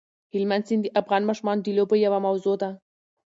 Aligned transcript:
هلمند 0.33 0.63
سیند 0.67 0.83
د 0.85 0.87
افغان 1.01 1.21
ماشومانو 1.29 1.63
د 1.63 1.67
لوبو 1.77 1.95
یوه 2.05 2.19
موضوع 2.25 2.55
ده. 2.61 2.69